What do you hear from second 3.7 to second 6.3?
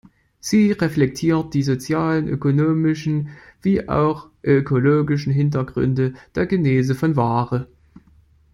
auch ökologischen Hintergründe